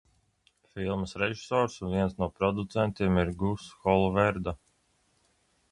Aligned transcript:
Filmas 0.77 1.13
režisors 1.23 1.75
un 1.87 1.93
viens 1.97 2.17
no 2.23 2.31
producentiem 2.41 3.21
ir 3.27 3.27
Guss 3.43 3.69
Holverda. 3.85 4.57